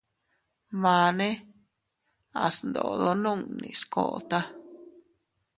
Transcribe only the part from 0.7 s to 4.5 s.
Mane a sndodo nunni skota.